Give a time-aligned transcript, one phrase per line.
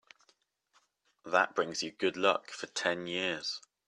[1.25, 3.61] That brings you good luck for ten years.